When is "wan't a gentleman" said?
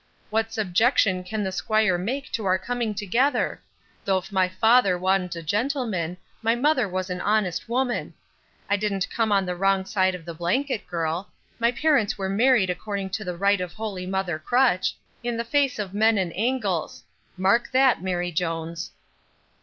4.97-6.17